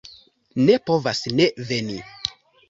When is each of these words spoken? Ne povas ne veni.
Ne 0.69 0.77
povas 0.91 1.21
ne 1.41 1.47
veni. 1.69 1.99